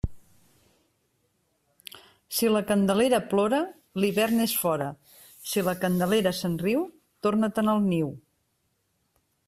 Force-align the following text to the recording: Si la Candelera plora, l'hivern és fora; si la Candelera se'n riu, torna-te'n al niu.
Si 2.37 2.49
la 2.55 2.61
Candelera 2.71 3.19
plora, 3.35 3.59
l'hivern 4.01 4.43
és 4.49 4.57
fora; 4.63 4.89
si 5.53 5.65
la 5.71 5.77
Candelera 5.85 6.35
se'n 6.43 6.59
riu, 6.67 6.83
torna-te'n 7.27 7.75
al 7.77 7.87
niu. 7.95 8.11